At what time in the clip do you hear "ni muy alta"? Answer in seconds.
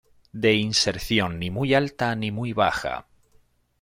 1.37-2.15